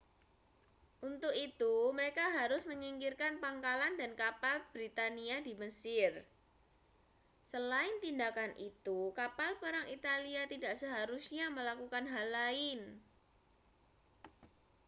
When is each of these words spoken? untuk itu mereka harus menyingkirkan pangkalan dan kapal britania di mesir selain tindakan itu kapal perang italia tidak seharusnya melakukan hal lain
untuk 1.09 1.29
itu 1.47 1.73
mereka 1.97 2.25
harus 2.39 2.61
menyingkirkan 2.71 3.33
pangkalan 3.43 3.93
dan 4.01 4.11
kapal 4.21 4.57
britania 4.73 5.37
di 5.47 5.53
mesir 5.61 6.11
selain 7.51 7.95
tindakan 8.03 8.49
itu 8.69 8.99
kapal 9.19 9.51
perang 9.61 9.85
italia 9.97 10.43
tidak 10.53 10.73
seharusnya 10.81 11.45
melakukan 11.57 12.05
hal 12.13 12.27
lain 12.37 12.79